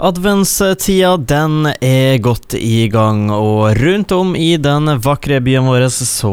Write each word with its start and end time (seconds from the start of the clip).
Adventstida 0.00 1.10
den 1.28 1.66
er 1.84 2.14
godt 2.24 2.54
i 2.56 2.86
gang, 2.88 3.26
og 3.34 3.76
rundt 3.76 4.14
om 4.16 4.30
i 4.32 4.54
den 4.56 4.88
vakre 5.04 5.42
byen 5.44 5.68
vår 5.68 5.84
så 5.92 6.30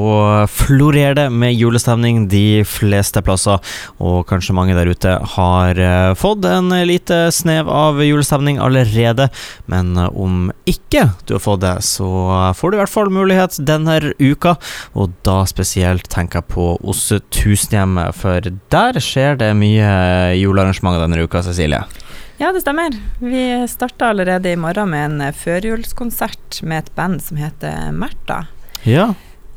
florerer 0.48 1.18
det 1.18 1.26
med 1.36 1.52
julestemning 1.52 2.30
de 2.32 2.64
fleste 2.64 3.20
plasser. 3.28 3.60
Og 4.00 4.22
kanskje 4.30 4.56
mange 4.56 4.78
der 4.78 4.88
ute 4.88 5.18
har 5.34 5.84
eh, 5.84 6.14
fått 6.16 6.48
en 6.48 6.72
lite 6.88 7.26
snev 7.36 7.68
av 7.68 8.00
julestemning 8.06 8.62
allerede. 8.64 9.28
Men 9.68 9.98
om 10.00 10.48
ikke 10.64 11.10
du 11.28 11.36
har 11.36 11.44
fått 11.44 11.66
det, 11.68 11.76
så 11.84 12.08
får 12.56 12.72
du 12.72 12.80
i 12.80 12.84
hvert 12.86 12.96
fall 12.96 13.12
mulighet 13.12 13.60
denne 13.68 14.00
uka. 14.16 14.56
Og 14.96 15.12
da 15.28 15.42
spesielt 15.50 16.08
tenker 16.08 16.40
jeg 16.40 16.54
på 16.56 16.72
Osse 16.88 17.20
Tusenhjemmet, 17.36 18.16
for 18.16 18.48
der 18.72 19.04
skjer 19.04 19.36
det 19.44 19.52
mye 19.60 19.92
julearrangementer 20.40 21.04
denne 21.04 21.28
uka, 21.28 21.44
Cecilie. 21.44 21.84
Ja, 22.40 22.52
det 22.54 22.62
stemmer. 22.62 22.94
Vi 23.20 23.68
starta 23.68 24.08
allerede 24.08 24.52
i 24.52 24.56
morgen 24.56 24.90
med 24.90 25.06
en 25.06 25.22
eh, 25.22 25.34
førjulskonsert 25.34 26.60
med 26.62 26.84
et 26.84 26.92
band 26.96 27.24
som 27.24 27.38
heter 27.42 27.90
Märtha. 27.92 28.44
Ja. 28.84 29.08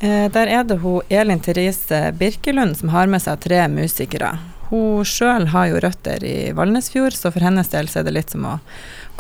Eh, 0.01 0.31
der 0.33 0.49
er 0.49 0.65
det 0.65 0.79
hun 0.81 1.05
Elin 1.13 1.43
Therese 1.45 2.15
Birkelund 2.17 2.79
som 2.79 2.89
har 2.89 3.11
med 3.13 3.21
seg 3.21 3.43
tre 3.45 3.67
musikere. 3.69 4.33
Hun 4.71 5.05
sjøl 5.05 5.51
har 5.53 5.69
jo 5.69 5.85
røtter 5.85 6.25
i 6.25 6.35
Valnesfjord, 6.57 7.13
så 7.13 7.29
for 7.29 7.45
hennes 7.45 7.69
del 7.69 7.91
så 7.93 8.01
er 8.01 8.09
det 8.09 8.17
litt 8.17 8.33
som 8.33 8.49
å 8.49 8.57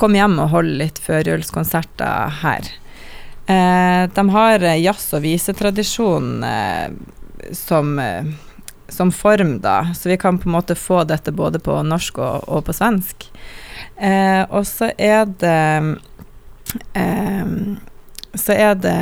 komme 0.01 0.16
hjem 0.16 0.40
og 0.40 0.54
holde 0.56 0.80
litt 0.80 1.04
førjulskonserter 1.04 2.40
her. 2.40 2.74
Eh, 3.45 4.09
de 4.09 4.29
har 4.40 4.70
jazz- 4.80 5.10
og 5.12 5.27
visetradisjon 5.27 6.32
som 7.52 7.98
som 8.91 9.12
form, 9.12 9.59
da. 9.61 9.95
Så 9.95 10.09
vi 10.09 10.19
kan 10.21 10.39
på 10.39 10.49
en 10.49 10.57
måte 10.59 10.75
få 10.75 11.05
dette 11.05 11.33
både 11.33 11.59
på 11.59 11.83
norsk 11.83 12.19
og, 12.19 12.49
og 12.49 12.65
på 12.67 12.75
svensk. 12.77 13.30
Eh, 13.97 14.43
og 14.49 14.66
så 14.66 14.91
er 14.99 15.27
det 15.41 15.97
eh, 16.95 17.47
Så 18.35 18.53
er 18.55 18.74
det 18.74 18.97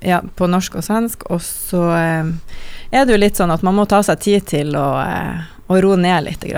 ja, 0.00 0.20
på 0.36 0.46
norsk 0.50 0.76
og 0.80 0.84
svensk, 0.84 1.24
og 1.30 1.42
så 1.42 1.86
eh, 1.96 2.32
er 2.90 3.06
det 3.06 3.14
jo 3.14 3.22
litt 3.22 3.38
sånn 3.38 3.52
at 3.54 3.62
man 3.62 3.78
må 3.78 3.86
ta 3.86 4.02
seg 4.02 4.20
tid 4.20 4.46
til 4.50 4.76
å, 4.76 4.88
eh, 5.00 5.44
å 5.70 5.80
roe 5.80 5.96
ned 5.96 6.26
litt 6.26 6.44
i, 6.44 6.52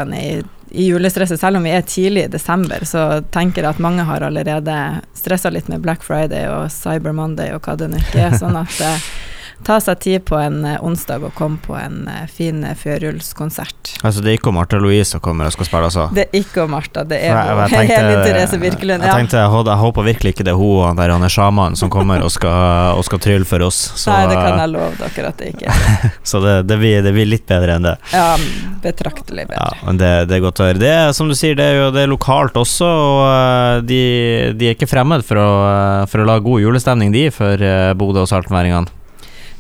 i 0.75 0.87
julestresset. 0.89 1.41
Selv 1.41 1.61
om 1.61 1.69
vi 1.69 1.75
er 1.77 1.85
tidlig 1.87 2.25
i 2.25 2.33
desember, 2.33 2.83
så 2.89 3.23
tenker 3.31 3.63
jeg 3.63 3.77
at 3.77 3.83
mange 3.83 4.07
har 4.09 4.25
allerede 4.27 4.79
stressa 5.15 5.53
litt 5.53 5.69
med 5.69 5.85
Black 5.85 6.03
Friday 6.03 6.49
og 6.51 6.73
Cyber 6.73 7.15
Monday 7.15 7.55
og 7.55 7.63
hva 7.63 7.77
det 7.79 7.93
nå 7.93 8.01
ikke 8.01 8.25
er. 8.27 8.39
Sånn 8.41 8.59
at 8.59 8.81
eh, 8.83 9.07
ta 9.65 9.79
seg 9.81 10.01
tid 10.03 10.25
på 10.29 10.37
en 10.39 10.65
uh, 10.67 10.77
onsdag 10.85 11.25
og 11.25 11.35
komme 11.39 11.61
på 11.63 11.77
en 11.79 12.05
uh, 12.09 12.25
fin 12.31 12.65
uh, 12.67 12.75
førjulskonsert. 12.77 13.95
Altså 14.05 14.25
det 14.25 14.33
er 14.33 14.39
ikke 14.39 14.53
Martha 14.55 14.81
Louise 14.81 15.15
som 15.15 15.23
kommer 15.25 15.49
og 15.49 15.55
skal 15.55 15.69
spille, 15.69 15.89
altså? 15.89 16.07
Det 16.15 16.27
er 16.27 16.41
ikke 16.43 16.67
Martha, 16.71 17.05
det 17.09 17.21
er 17.23 17.33
jeg, 17.33 17.57
jeg 17.61 17.73
tenkte, 17.75 18.17
Therese 18.27 18.61
Birkelund. 18.61 19.07
Jeg 19.07 19.21
tenkte, 19.23 19.41
jeg, 19.41 19.65
jeg, 19.71 19.79
håper 19.85 20.09
virkelig 20.09 20.35
ikke 20.35 20.47
det 20.49 20.55
er 20.55 20.61
hun 20.61 20.89
han 20.89 20.99
der 20.99 21.15
han 21.15 21.25
er 21.25 21.33
sjaman 21.33 21.79
som 21.79 21.93
kommer 21.93 22.25
og 22.25 22.33
skal, 22.35 22.99
og 22.99 23.05
skal 23.07 23.23
trylle 23.23 23.49
for 23.49 23.65
oss. 23.65 23.81
Så, 23.95 24.11
Nei, 24.13 24.25
det 24.33 24.41
kan 24.41 24.61
jeg 24.65 24.73
love 24.75 24.91
dere 25.01 25.31
at 25.31 25.41
det 25.41 25.53
ikke 25.55 25.71
er. 25.71 26.09
så 26.33 26.43
det, 26.45 26.57
det, 26.69 26.81
blir, 26.81 26.99
det, 27.07 27.15
blir, 27.17 27.31
litt 27.31 27.47
bedre 27.49 27.79
enn 27.79 27.89
det. 27.89 27.95
Ja, 28.13 28.27
betraktelig 28.85 29.47
bedre. 29.53 29.71
Ja, 29.81 29.95
det, 30.03 30.13
det 30.31 30.39
er 30.39 30.45
godt 30.45 30.61
å 30.61 30.69
høre. 30.69 30.83
Det 30.83 30.91
er 30.91 31.15
som 31.17 31.31
du 31.31 31.37
sier, 31.39 31.57
det 31.59 31.71
er 31.71 31.81
jo 31.85 31.89
det 31.95 32.05
er 32.05 32.11
lokalt 32.11 32.59
også, 32.59 32.89
og 32.89 33.87
de, 33.89 34.03
de 34.59 34.69
er 34.69 34.77
ikke 34.77 34.91
fremmed 34.91 35.25
for 35.27 35.41
å, 35.41 35.49
for 36.11 36.21
å 36.21 36.29
lage 36.29 36.45
god 36.45 36.67
julestemning, 36.67 37.15
de, 37.15 37.29
for 37.35 37.65
Bodø 37.99 38.25
og 38.25 38.31
saltenværingene. 38.31 39.04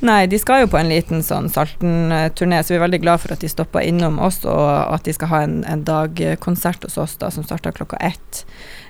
Nei, 0.00 0.26
de 0.26 0.38
skal 0.38 0.64
jo 0.64 0.70
på 0.72 0.78
en 0.80 0.90
liten 0.90 1.22
sånn 1.24 1.46
Salten-turné, 1.52 2.58
så 2.62 2.74
vi 2.74 2.78
er 2.78 2.84
veldig 2.84 3.00
glad 3.04 3.22
for 3.22 3.34
at 3.34 3.44
de 3.44 3.48
stoppa 3.48 3.82
innom 3.86 4.18
oss, 4.22 4.42
og 4.44 4.66
at 4.68 5.06
de 5.06 5.14
skal 5.16 5.30
ha 5.30 5.42
en, 5.46 5.60
en 5.70 5.84
dagkonsert 5.86 6.84
hos 6.84 6.98
oss 7.00 7.14
da, 7.20 7.30
som 7.32 7.46
starter 7.46 7.76
klokka 7.76 8.00
ett. 8.02 8.42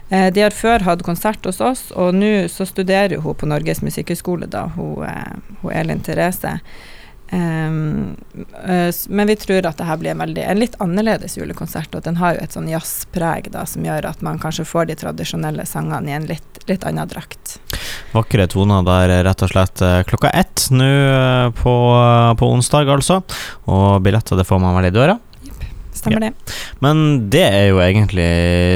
Eh, 0.09 0.31
de 0.35 0.43
har 0.45 0.57
før 0.57 0.85
hatt 0.89 1.05
konsert 1.07 1.45
hos 1.47 1.61
oss, 1.65 1.87
og 1.93 2.17
nå 2.17 2.49
så 2.53 2.67
studerer 2.69 3.23
hun 3.25 3.37
på 3.39 3.49
Norges 3.49 3.83
musikkhøgskole, 3.85 4.49
hun, 4.77 5.05
eh, 5.07 5.55
hun 5.63 5.73
Elin 5.73 6.03
Therese. 6.05 6.59
Um, 7.33 8.17
uh, 8.69 8.93
men 9.09 9.27
vi 9.27 9.37
tror 9.41 9.67
at 9.67 9.79
det 9.81 9.87
her 9.89 9.99
blir 9.99 10.13
en, 10.13 10.21
veldig, 10.21 10.43
en 10.45 10.61
litt 10.61 10.77
annerledes 10.83 11.39
julekonsert, 11.39 11.95
og 11.97 12.05
den 12.05 12.21
har 12.21 12.37
jo 12.37 12.45
et 12.45 12.55
sånn 12.55 12.69
jazzpreg 12.71 13.49
da, 13.55 13.65
som 13.67 13.87
gjør 13.87 14.11
at 14.11 14.23
man 14.25 14.39
kanskje 14.43 14.67
får 14.69 14.91
de 14.91 14.99
tradisjonelle 15.01 15.65
sangene 15.67 16.13
i 16.13 16.17
en 16.19 16.29
litt, 16.29 16.61
litt 16.69 16.85
annen 16.87 17.11
drakt. 17.11 17.59
Vakre 18.15 18.47
toner 18.51 18.85
der 18.87 19.17
rett 19.27 19.43
og 19.43 19.51
slett 19.51 19.83
eh, 19.83 20.03
klokka 20.07 20.31
ett 20.31 20.69
nå 20.71 20.87
eh, 20.87 21.49
på, 21.59 21.75
på 22.39 22.51
onsdag, 22.55 22.93
altså. 22.93 23.23
Og 23.67 24.05
billetter 24.05 24.39
det 24.39 24.47
får 24.47 24.61
man 24.63 24.77
vel 24.79 24.93
i 24.93 24.95
døra? 24.95 25.19
Stemmer 26.05 26.29
ja. 26.29 26.31
det. 26.31 26.55
Men 26.85 27.03
det 27.33 27.43
er 27.45 27.69
jo 27.71 27.81
egentlig 27.83 28.29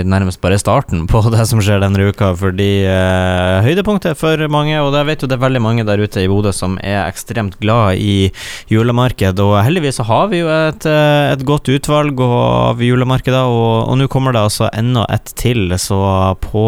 nærmest 0.09 0.41
bare 0.43 0.59
starten 0.61 1.07
på 1.11 1.21
det 1.33 1.45
som 1.51 1.61
skjer 1.63 1.83
denne 1.83 2.09
uka, 2.09 2.33
fordi 2.39 2.71
eh, 2.89 3.59
høydepunktet 3.67 4.19
for 4.19 4.41
mange, 4.53 4.79
og 4.81 4.97
jeg 4.97 5.09
vet 5.11 5.25
jo 5.25 5.31
det 5.31 5.37
er 5.39 5.45
veldig 5.45 5.63
mange 5.65 5.87
der 5.89 6.01
ute 6.01 6.25
i 6.25 6.31
Bodø 6.31 6.53
som 6.55 6.79
er 6.81 7.03
ekstremt 7.05 7.59
glad 7.63 8.01
i 8.01 8.31
julemarked, 8.73 9.41
og 9.45 9.59
heldigvis 9.67 10.01
så 10.01 10.07
har 10.09 10.31
vi 10.33 10.43
jo 10.43 10.51
et, 10.53 10.89
eh, 10.89 11.33
et 11.35 11.45
godt 11.49 11.71
utvalg 11.73 12.21
av 12.25 12.83
julemarkeder, 12.85 13.51
og, 13.53 13.91
og 13.91 14.01
nå 14.01 14.09
kommer 14.13 14.37
det 14.37 14.45
altså 14.47 14.71
enda 14.73 15.05
et 15.13 15.33
til, 15.39 15.75
så 15.81 16.01
på 16.43 16.65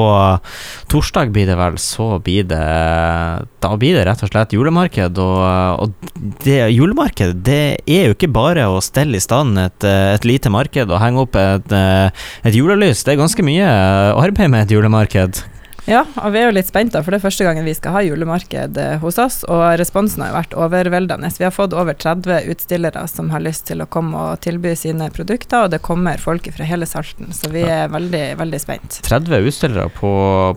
torsdag 0.90 1.32
blir 1.34 1.48
det 1.48 1.58
vel, 1.60 1.78
så 1.80 2.12
blir 2.22 2.46
det 2.50 2.60
Da 3.60 3.70
blir 3.76 3.96
det 3.96 4.06
rett 4.08 4.22
og 4.24 4.30
slett 4.30 4.54
julemarked, 4.56 5.18
og, 5.20 5.84
og 5.84 6.36
det 6.44 6.58
julemarked, 6.72 7.40
det 7.46 7.62
er 7.86 8.10
jo 8.10 8.16
ikke 8.16 8.32
bare 8.32 8.66
å 8.70 8.80
stelle 8.84 9.18
i 9.18 9.24
stand 9.24 9.58
et, 9.60 9.84
et 9.84 10.26
lite 10.28 10.49
til 10.50 10.56
marked 10.58 10.90
og 10.90 11.00
henge 11.00 11.24
opp 11.24 11.38
et, 11.38 11.72
eh, 11.72 12.10
et 12.44 12.54
julelys. 12.54 13.04
Det 13.04 13.14
er 13.14 13.22
ganske 13.22 13.46
mye 13.46 13.66
arbeid 14.18 14.50
med 14.50 14.66
et 14.66 14.74
julemarked. 14.74 15.44
Ja, 15.90 16.04
og 16.22 16.30
vi 16.30 16.38
er 16.38 16.46
jo 16.46 16.54
litt 16.54 16.68
spent, 16.70 16.92
da, 16.94 17.02
for 17.02 17.10
det 17.10 17.18
er 17.18 17.24
første 17.24 17.46
gangen 17.46 17.66
vi 17.66 17.74
skal 17.74 17.96
ha 17.96 18.02
julemarked 18.06 18.76
eh, 18.78 18.96
hos 19.02 19.18
oss. 19.18 19.40
Og 19.50 19.62
responsen 19.80 20.22
har 20.22 20.30
jo 20.30 20.36
vært 20.36 20.56
overveldende. 20.66 21.30
Vi 21.34 21.46
har 21.46 21.54
fått 21.54 21.74
over 21.74 21.96
30 21.98 22.46
utstillere 22.52 23.02
som 23.10 23.32
har 23.34 23.42
lyst 23.42 23.66
til 23.70 23.82
å 23.82 23.88
komme 23.90 24.14
og 24.30 24.42
tilby 24.44 24.76
sine 24.78 25.08
produkter, 25.10 25.66
og 25.66 25.72
det 25.74 25.80
kommer 25.82 26.20
folk 26.22 26.46
fra 26.54 26.66
hele 26.68 26.86
Salten, 26.90 27.32
så 27.34 27.50
vi 27.50 27.64
er 27.66 27.90
veldig, 27.90 28.22
veldig 28.38 28.60
spent. 28.62 29.00
30 29.06 29.48
utstillere 29.50 29.88
på, 29.94 30.12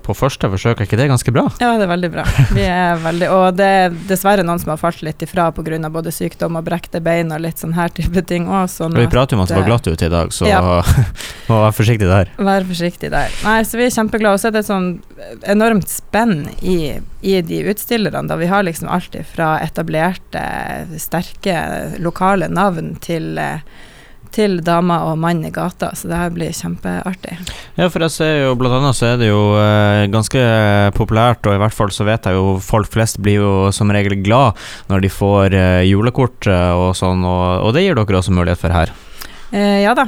på 0.05 0.15
første 0.17 0.49
forsøk, 0.53 0.79
er 0.81 0.89
ikke 0.89 1.01
det 1.01 1.09
ganske 1.11 1.33
bra? 1.33 1.47
Ja, 1.61 1.73
det 1.79 1.87
er 1.87 1.93
veldig 1.93 2.11
bra. 2.13 2.27
Vi 2.53 2.67
er 2.67 3.01
veldig, 3.07 3.29
og 3.33 3.57
det 3.57 3.69
er 3.79 3.97
dessverre 4.09 4.45
noen 4.45 4.61
som 4.61 4.73
har 4.75 4.81
falt 4.81 5.01
litt 5.05 5.25
ifra 5.25 5.49
pga. 5.55 5.89
både 5.89 6.13
sykdom 6.13 6.61
og 6.61 6.65
brekte 6.67 7.01
bein 7.01 7.33
og 7.33 7.41
litt 7.41 7.61
sånn 7.61 7.73
her 7.77 7.89
type 7.89 8.21
ting 8.29 8.45
òg. 8.49 8.69
Sånn 8.69 8.93
vi 8.97 9.09
prater 9.09 9.33
jo 9.33 9.41
om 9.41 9.47
at 9.47 9.53
det 9.53 9.59
var 9.61 9.69
glatt 9.71 9.89
ute 9.89 10.09
i 10.09 10.13
dag, 10.13 10.33
så 10.33 10.49
ja. 10.49 10.61
må 11.49 11.61
være 11.65 11.75
forsiktig 11.79 12.09
der. 12.09 12.33
Vær 12.37 12.69
forsiktig 12.69 13.13
der. 13.13 13.33
Nei, 13.47 13.59
så 13.65 13.81
vi 13.81 13.87
er 13.87 13.97
kjempeglade. 13.97 14.37
Og 14.37 14.41
så 14.41 14.49
er 14.49 14.57
det 14.57 14.65
sånn 14.67 14.93
enormt 15.49 15.89
spenn 15.89 16.47
i, 16.61 16.99
i, 17.21 17.37
de 17.41 17.63
utstillerne. 17.71 18.27
Da 18.29 18.37
vi 18.39 18.49
har 18.51 18.63
liksom 18.63 18.89
alt 18.91 19.15
fra 19.33 19.55
etablerte, 19.63 20.43
sterke 20.99 21.57
lokale 22.03 22.51
navn 22.51 22.95
til 23.01 23.39
til 24.33 24.59
damer 24.65 25.05
og 25.11 25.19
mann 25.21 25.43
i 25.45 25.51
gata, 25.53 25.91
så 25.95 26.09
det 26.09 26.17
her 26.19 26.31
blir 26.33 26.55
kjempeartig. 26.55 27.35
Ja, 27.77 27.87
for 27.93 28.03
jeg 28.05 28.13
ser 28.15 28.33
jo 28.43 28.55
blant 28.57 28.79
annet 28.79 28.97
så 28.97 29.11
er 29.11 29.21
det 29.21 29.29
jo 29.29 29.41
eh, 29.59 30.05
ganske 30.13 30.43
populært, 30.97 31.45
og 31.45 31.57
i 31.57 31.61
hvert 31.61 31.75
fall 31.75 31.93
så 31.93 32.07
vet 32.07 32.25
jeg 32.29 32.37
jo 32.37 32.57
folk 32.63 32.89
flest 32.93 33.21
blir 33.23 33.43
jo 33.43 33.53
som 33.75 33.93
regel 33.93 34.17
glad 34.25 34.59
når 34.89 35.05
de 35.05 35.13
får 35.13 35.57
eh, 35.57 35.83
julekort 35.89 36.49
eh, 36.49 36.71
og 36.73 36.93
sånn, 36.97 37.21
og, 37.27 37.45
og, 37.67 37.73
det 37.75 37.85
gir 37.85 37.99
dere 37.99 38.21
også 38.21 38.33
mulighet 38.33 38.63
for 38.63 38.73
her? 38.73 38.93
Eh, 39.53 39.83
ja 39.85 39.93
da, 39.97 40.07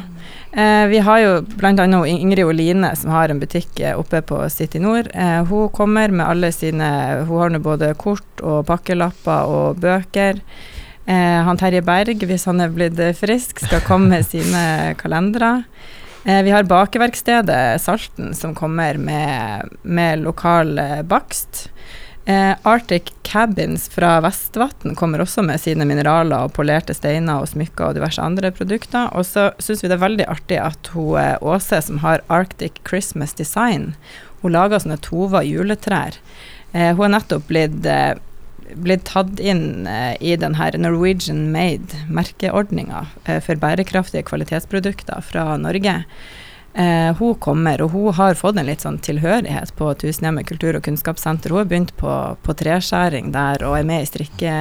Eh, 0.56 0.88
vi 0.88 1.00
har 1.04 1.20
jo 1.20 1.32
bl.a. 1.60 1.86
Ingrid 2.08 2.46
Oline 2.46 2.94
som 2.96 3.12
har 3.12 3.30
en 3.30 3.42
butikk 3.42 3.80
eh, 3.84 3.98
oppe 4.00 4.22
på 4.24 4.38
City 4.50 4.80
Nord. 4.80 5.10
Eh, 5.12 5.42
hun 5.50 5.68
kommer 5.76 6.14
med 6.16 6.24
alle 6.30 6.52
sine 6.56 6.88
Hun 7.28 7.42
har 7.42 7.52
nå 7.52 7.60
både 7.60 7.92
kort 8.00 8.40
og 8.40 8.64
pakkelapper 8.70 9.52
og 9.52 9.82
bøker. 9.84 10.40
Eh, 11.06 11.42
han 11.44 11.60
Terje 11.60 11.84
Berg, 11.84 12.24
hvis 12.24 12.48
han 12.48 12.64
er 12.64 12.72
blitt 12.72 13.02
frisk, 13.20 13.60
skal 13.66 13.84
komme 13.84 14.16
med 14.16 14.30
sine 14.30 14.64
kalendere. 15.02 15.66
Eh, 16.24 16.40
vi 16.48 16.56
har 16.56 16.64
bakeverkstedet 16.72 17.82
Salten 17.84 18.32
som 18.34 18.56
kommer 18.56 18.96
med, 18.96 19.76
med 19.84 20.24
lokal 20.24 20.80
bakst. 21.04 21.68
Eh, 22.28 22.56
Arctic 22.62 23.14
Cabins 23.22 23.90
fra 23.90 24.16
Vestvatn 24.22 24.96
kommer 24.96 25.22
også 25.22 25.44
med 25.46 25.62
sine 25.62 25.86
mineraler 25.86 26.48
og 26.48 26.56
polerte 26.58 26.96
steiner 26.98 27.44
og 27.44 27.52
smykker 27.52 27.92
og 27.92 27.98
diverse 28.00 28.22
andre 28.22 28.50
produkter. 28.56 29.12
Og 29.14 29.28
så 29.30 29.52
syns 29.62 29.84
vi 29.84 29.92
det 29.92 30.00
er 30.00 30.06
veldig 30.06 30.26
artig 30.34 30.58
at 30.58 30.90
hun 30.96 31.20
eh, 31.22 31.36
Åse, 31.46 31.84
som 31.86 32.02
har 32.02 32.26
Arctic 32.34 32.82
Christmas 32.88 33.38
Design, 33.38 33.92
hun 34.42 34.56
lager 34.58 34.82
sånne 34.82 34.98
Tova 35.06 35.44
juletrær. 35.46 36.18
Eh, 36.74 36.96
hun 36.98 37.06
er 37.12 37.14
nettopp 37.20 37.46
blitt, 37.52 37.86
eh, 37.86 38.18
blitt 38.74 39.06
tatt 39.12 39.38
inn 39.38 39.86
eh, 39.86 40.18
i 40.18 40.34
den 40.42 40.58
her 40.58 40.78
Norwegian 40.82 41.52
Made-merkeordninga 41.54 43.06
eh, 43.26 43.38
for 43.38 43.62
bærekraftige 43.62 44.26
kvalitetsprodukter 44.26 45.22
fra 45.30 45.46
Norge. 45.62 46.00
Eh, 46.76 47.16
hun 47.16 47.36
kommer, 47.40 47.80
og 47.82 47.94
hun 47.96 48.14
har 48.18 48.36
fått 48.36 48.58
en 48.60 48.68
litt 48.68 48.84
sånn 48.84 48.98
tilhørighet 49.00 49.72
på 49.80 49.94
Tusenhjemmet 49.96 50.48
kultur- 50.50 50.76
og 50.76 50.84
kunnskapssenter. 50.84 51.54
Hun 51.54 51.62
har 51.62 51.70
begynt 51.72 51.94
på, 51.96 52.12
på 52.44 52.56
treskjæring 52.60 53.32
der 53.32 53.64
og 53.64 53.78
er 53.78 53.88
med 53.88 54.04
i 54.04 54.10
strikke, 54.10 54.56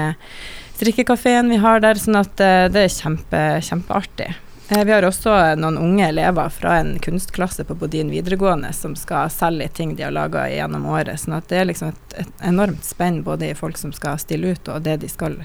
strikkekafeen 0.78 1.50
vi 1.50 1.58
har 1.64 1.82
der, 1.82 1.98
sånn 1.98 2.20
at 2.22 2.38
eh, 2.38 2.68
det 2.70 2.86
er 2.86 2.94
kjempe, 2.94 3.42
kjempeartig. 3.66 4.30
Eh, 4.68 4.84
vi 4.84 4.92
har 4.92 5.04
også 5.04 5.30
noen 5.60 5.78
unge 5.78 6.08
elever 6.08 6.48
fra 6.48 6.78
en 6.80 6.98
kunstklasse 6.98 7.64
på 7.68 7.76
Bodin 7.76 8.10
videregående 8.10 8.72
som 8.72 8.96
skal 8.96 9.30
selge 9.30 9.68
ting 9.68 9.94
de 9.96 10.06
har 10.06 10.14
laga 10.14 10.46
gjennom 10.48 10.86
året. 10.88 11.20
sånn 11.20 11.36
at 11.36 11.48
det 11.52 11.60
er 11.60 11.68
liksom 11.68 11.92
et, 11.92 12.18
et 12.24 12.46
enormt 12.48 12.84
spenn 12.84 13.22
både 13.22 13.50
i 13.50 13.56
folk 13.58 13.78
som 13.78 13.92
skal 13.92 14.18
stille 14.18 14.54
ut, 14.54 14.68
og 14.68 14.86
det 14.86 15.02
de 15.04 15.10
skal 15.12 15.36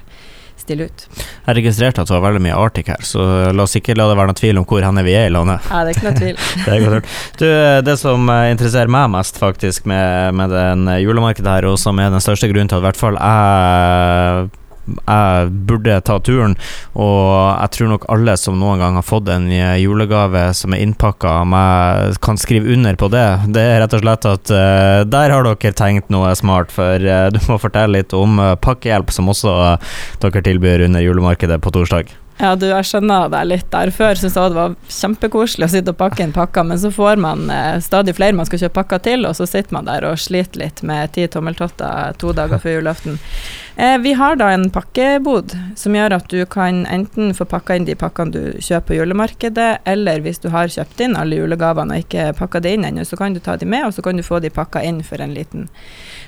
stille 0.60 0.88
ut. 0.88 1.06
Jeg 1.46 1.56
registrerte 1.56 2.04
at 2.04 2.08
det 2.08 2.16
var 2.16 2.26
veldig 2.28 2.44
mye 2.44 2.56
Arctic 2.60 2.92
her, 2.92 3.04
så 3.04 3.26
la 3.56 3.64
oss 3.64 3.76
ikke 3.80 3.96
la 3.96 4.10
det 4.10 4.18
være 4.20 4.32
noe 4.32 4.40
tvil 4.40 4.60
om 4.62 4.68
hvor 4.68 4.84
henne 4.84 5.04
vi 5.08 5.16
er 5.16 5.28
i 5.28 5.34
landet. 5.34 5.68
Ja, 5.68 5.84
det 5.84 5.92
er 5.92 5.98
ikke 5.98 6.08
noe 6.08 6.20
tvil. 6.20 6.40
det, 6.66 6.74
er 6.74 6.86
godt. 6.86 7.18
du, 7.40 7.48
det 7.90 7.98
som 8.00 8.32
interesserer 8.36 8.92
meg 8.92 9.12
mest 9.16 9.40
faktisk 9.40 9.88
med, 9.90 10.36
med 10.40 10.56
den 10.56 10.88
julemarkedet 11.00 11.58
her, 11.58 11.70
og 11.72 11.80
som 11.82 12.00
er 12.00 12.12
den 12.12 12.24
største 12.24 12.52
grunnen 12.52 12.72
til 12.72 12.80
at 12.80 12.84
i 12.84 12.88
hvert 12.90 13.04
fall 13.04 13.20
jeg 13.20 14.59
jeg 14.98 15.52
burde 15.70 16.00
ta 16.06 16.20
turen. 16.24 16.56
Og 16.94 17.26
jeg 17.32 17.74
tror 17.76 17.92
nok 17.94 18.08
alle 18.12 18.36
som 18.40 18.60
noen 18.60 18.82
gang 18.82 19.00
har 19.00 19.06
fått 19.06 19.30
en 19.34 19.50
julegave 19.50 20.50
som 20.58 20.76
er 20.76 20.84
innpakka 20.86 21.40
av 21.42 21.50
meg, 21.50 22.20
kan 22.24 22.40
skrive 22.40 22.74
under 22.74 22.98
på 23.00 23.12
det. 23.14 23.28
Det 23.56 23.66
er 23.66 23.84
rett 23.84 23.98
og 23.98 24.04
slett 24.04 24.30
at 24.30 24.54
uh, 24.54 25.02
der 25.08 25.36
har 25.36 25.46
dere 25.46 25.76
tenkt 25.76 26.10
noe 26.14 26.32
smart, 26.38 26.74
for 26.76 27.04
uh, 27.04 27.28
du 27.34 27.40
må 27.50 27.60
fortelle 27.62 28.00
litt 28.00 28.16
om 28.18 28.40
uh, 28.42 28.56
pakkehjelp, 28.60 29.14
som 29.14 29.30
også 29.32 29.56
dere 30.24 30.46
tilbyr 30.46 30.88
under 30.88 31.06
julemarkedet 31.06 31.62
på 31.64 31.74
torsdag. 31.76 32.16
Ja, 32.40 32.54
du, 32.56 32.70
jeg 32.70 32.88
skjønner 32.88 33.28
deg 33.34 33.48
litt 33.50 33.68
der. 33.74 33.90
Før 33.92 34.16
syntes 34.16 34.38
jeg 34.40 34.54
det 34.54 34.56
var 34.56 34.76
kjempekoselig 34.88 35.68
å 35.68 35.72
sitte 35.74 35.92
og 35.92 35.98
pakke 36.00 36.24
inn 36.24 36.32
pakker, 36.36 36.64
men 36.70 36.80
så 36.80 36.92
får 36.96 37.20
man 37.20 37.50
eh, 37.52 37.82
stadig 37.84 38.14
flere 38.16 38.38
man 38.38 38.48
skal 38.48 38.62
kjøpe 38.62 38.78
pakker 38.78 39.02
til, 39.10 39.28
og 39.28 39.36
så 39.36 39.48
sitter 39.50 39.76
man 39.76 39.90
der 39.90 40.08
og 40.08 40.22
sliter 40.24 40.62
litt 40.62 40.80
med 40.88 41.12
ti 41.18 41.28
tommeltotter 41.28 42.16
to 42.22 42.32
dager 42.38 42.64
før 42.64 42.78
julaften. 42.78 43.20
Eh, 43.80 43.98
vi 43.98 44.14
har 44.14 44.36
da 44.36 44.50
en 44.52 44.66
pakkebod 44.70 45.54
som 45.80 45.94
gjør 45.96 46.18
at 46.18 46.26
du 46.28 46.42
kan 46.52 46.82
enten 46.92 47.30
få 47.32 47.46
pakka 47.48 47.78
inn 47.80 47.86
de 47.88 47.94
pakkene 47.96 48.34
du 48.34 48.42
kjøper 48.60 48.90
på 48.90 48.98
julemarkedet, 48.98 49.70
eller 49.88 50.20
hvis 50.26 50.42
du 50.44 50.50
har 50.52 50.68
kjøpt 50.68 51.00
inn 51.06 51.16
alle 51.16 51.38
julegavene 51.40 51.96
og 51.96 52.04
ikke 52.04 52.34
pakka 52.36 52.60
det 52.66 52.74
inn 52.76 52.88
ennå, 52.90 53.06
så 53.08 53.16
kan 53.16 53.38
du 53.38 53.40
ta 53.40 53.56
de 53.56 53.70
med, 53.70 53.86
og 53.88 53.96
så 53.96 54.04
kan 54.04 54.20
du 54.20 54.26
få 54.26 54.42
de 54.44 54.52
pakka 54.52 54.84
inn 54.84 55.00
for 55.08 55.24
en 55.24 55.32
liten 55.32 55.70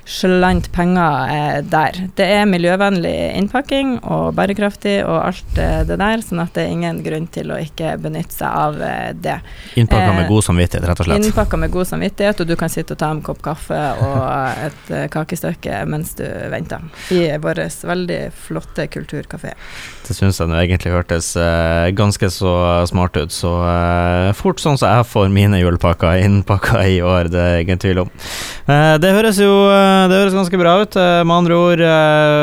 slant 0.07 0.69
penger 0.71 1.33
eh, 1.33 1.57
der. 1.67 1.99
Det 2.15 2.29
er 2.37 2.47
miljøvennlig 2.47 3.13
innpakking 3.41 3.97
og 3.99 4.31
bærekraftig 4.39 5.01
og 5.03 5.19
alt 5.19 5.59
eh, 5.59 5.81
det 5.87 5.99
der, 5.99 6.23
sånn 6.23 6.45
at 6.45 6.55
det 6.55 6.63
er 6.63 6.71
ingen 6.77 7.03
grunn 7.03 7.27
til 7.35 7.51
å 7.51 7.59
ikke 7.59 7.97
benytte 8.01 8.37
seg 8.37 8.47
av 8.63 8.79
eh, 8.79 9.11
det. 9.11 9.37
Innpakka 9.75 10.15
med 10.15 10.31
god 10.31 10.47
samvittighet, 10.47 10.87
rett 10.87 11.03
og 11.03 11.09
slett? 11.09 11.27
Innpakka 11.27 11.59
med 11.59 11.75
god 11.75 11.91
samvittighet, 11.91 12.45
og 12.45 12.47
du 12.47 12.55
kan 12.63 12.71
sitte 12.71 12.95
og 12.95 13.03
ta 13.03 13.11
en 13.11 13.21
kopp 13.25 13.43
kaffe 13.43 13.83
og 14.07 14.23
et 14.69 14.95
kakestykke 15.11 15.83
mens 15.91 16.15
du 16.15 16.25
venter 16.55 16.87
i 17.11 17.25
vår 17.43 17.61
veldig 17.87 18.19
flotte 18.47 18.87
kulturkafé. 18.91 19.53
Det 20.07 20.15
syns 20.17 20.39
jeg 20.41 20.49
nå 20.49 20.57
egentlig 20.59 20.93
hørtes 20.93 21.33
uh, 21.39 21.87
ganske 21.95 22.29
så 22.33 22.53
smart 22.89 23.17
ut. 23.17 23.33
Så 23.33 23.51
uh, 23.61 24.31
fort 24.37 24.61
sånn 24.61 24.79
som 24.79 24.91
jeg 24.91 25.07
får 25.11 25.31
mine 25.33 25.61
julepakker 25.61 26.21
innpakka 26.25 26.83
i 26.89 26.99
år, 27.05 27.31
det 27.31 27.41
er 27.41 27.63
ingen 27.63 27.81
tvil 27.81 28.03
om. 28.05 28.11
Uh, 28.67 28.97
det 29.01 29.13
høres 29.15 29.39
jo 29.41 29.51
det 30.11 30.17
høres 30.17 30.35
ganske 30.35 30.59
bra 30.59 30.73
ut. 30.81 30.95
med 30.95 31.33
andre 31.35 31.55
ord, 31.55 31.81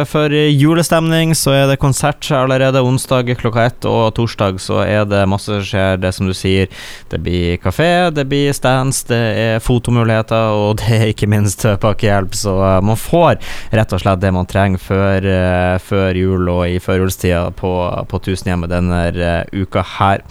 for 0.08 0.32
julestemning 0.32 1.34
så 1.36 1.54
er 1.54 1.66
det 1.70 1.78
konsert 1.82 2.26
allerede 2.34 2.82
onsdag 2.84 3.30
klokka 3.40 3.64
ett, 3.68 3.88
og 3.88 4.14
torsdag 4.16 4.60
så 4.62 4.80
er 4.84 5.04
det 5.08 5.24
masse 5.28 5.50
som 5.50 5.64
skjer. 5.64 5.98
Det 6.00 6.12
som 6.14 6.28
du 6.28 6.34
sier, 6.36 6.70
det 7.10 7.20
blir 7.24 7.58
kafé, 7.62 8.10
det 8.14 8.26
blir 8.30 8.54
stands, 8.56 9.02
det 9.10 9.18
er 9.18 9.64
fotomuligheter, 9.64 10.54
og 10.56 10.78
det 10.80 10.90
er 10.98 11.06
ikke 11.12 11.30
minst 11.30 11.66
pakkehjelp. 11.82 12.36
Så 12.38 12.54
man 12.84 12.98
får 12.98 13.38
rett 13.74 13.94
og 13.94 14.02
slett 14.02 14.22
det 14.22 14.32
man 14.34 14.48
trenger 14.48 14.82
før, 14.88 15.28
før 15.84 16.18
jul 16.18 16.50
og 16.52 16.64
i 16.68 16.80
førjulstida 16.82 17.52
på, 17.58 17.72
på 18.08 18.20
Tusenhjemmet 18.24 18.72
denne 18.72 19.04
uh, 19.14 19.44
uka 19.52 19.84
her. 19.98 20.24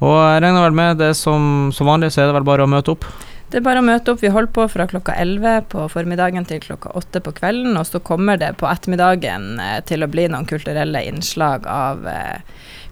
Og 0.00 0.16
jeg 0.16 0.42
regner 0.44 0.66
vel 0.68 0.78
med 0.78 1.02
det 1.02 1.12
som, 1.18 1.70
som 1.74 1.90
vanlig, 1.90 2.14
så 2.14 2.24
er 2.24 2.30
det 2.30 2.38
vel 2.38 2.46
bare 2.46 2.66
å 2.66 2.70
møte 2.70 2.94
opp? 2.94 3.06
Det 3.54 3.60
er 3.60 3.66
bare 3.68 3.78
å 3.78 3.86
møte 3.86 4.10
opp. 4.10 4.22
Vi 4.24 4.32
holder 4.34 4.50
på 4.50 4.64
fra 4.72 4.86
klokka 4.90 5.14
11 5.20 5.68
på 5.70 5.84
formiddagen 5.92 6.46
til 6.48 6.62
klokka 6.64 6.90
8 6.98 7.20
på 7.22 7.34
kvelden. 7.36 7.76
Og 7.78 7.86
så 7.86 8.00
kommer 8.02 8.40
det 8.40 8.54
på 8.58 8.66
ettermiddagen 8.66 9.60
eh, 9.62 9.76
til 9.86 10.02
å 10.02 10.08
bli 10.10 10.24
noen 10.26 10.48
kulturelle 10.50 11.04
innslag 11.06 11.68
av 11.70 12.08
eh, 12.10 12.40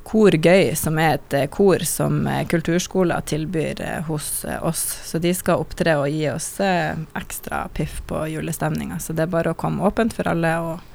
Kor 0.07 0.35
Gøy, 0.37 0.75
som 0.79 0.99
er 1.03 1.17
et 1.17 1.35
eh, 1.39 1.49
kor 1.51 1.83
som 1.87 2.23
eh, 2.27 2.45
kulturskoler 2.51 3.23
tilbyr 3.27 3.83
eh, 3.83 4.01
hos 4.09 4.45
oss. 4.61 4.83
Så 5.09 5.19
de 5.23 5.33
skal 5.35 5.63
opptre 5.63 5.97
og 6.01 6.11
gi 6.11 6.27
oss 6.31 6.53
ekstra 6.61 7.65
piff 7.75 8.01
på 8.07 8.25
julestemninga. 8.33 8.99
Så 9.03 9.17
det 9.17 9.27
er 9.27 9.35
bare 9.35 9.55
å 9.55 9.59
komme 9.59 9.87
åpent 9.87 10.15
for 10.15 10.31
alle. 10.31 10.55
og 10.59 10.92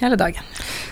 hele 0.00 0.18
dagen. 0.20 0.44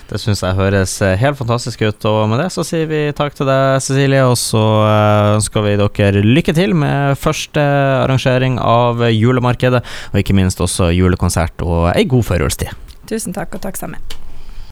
Det 0.09 0.19
syns 0.21 0.43
jeg 0.45 0.57
høres 0.57 0.95
eh, 1.05 1.15
helt 1.21 1.39
fantastisk 1.39 1.81
ut, 1.85 2.07
og 2.09 2.25
med 2.31 2.41
det 2.43 2.49
så 2.53 2.65
sier 2.67 2.89
vi 2.89 3.01
takk 3.17 3.37
til 3.37 3.49
deg, 3.49 3.79
Cecilie, 3.85 4.23
og 4.25 4.37
så 4.39 4.63
eh, 4.85 5.31
ønsker 5.37 5.65
vi 5.65 5.77
dere 5.81 6.25
lykke 6.25 6.55
til 6.57 6.75
med 6.77 7.17
første 7.21 7.63
arrangering 8.03 8.59
av 8.61 9.05
julemarkedet, 9.09 9.83
og 10.11 10.21
ikke 10.21 10.37
minst 10.37 10.61
også 10.63 10.91
julekonsert 10.95 11.65
og 11.65 11.89
ei 11.95 12.05
god 12.09 12.29
førjulstid. 12.31 12.73
Tusen 13.09 13.35
takk, 13.35 13.57
og 13.57 13.65
takk 13.65 13.77
sammen. 13.77 14.01